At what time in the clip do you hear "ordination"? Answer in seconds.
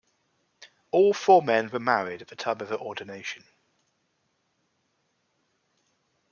2.79-3.43